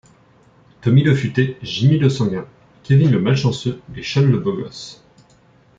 [0.81, 2.47] Tommy le futé, Jimmy le sanguin,
[2.83, 5.03] Kevin le malchanceux et Sean le beau gosse.